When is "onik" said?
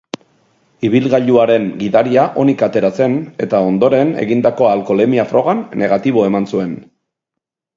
2.43-2.63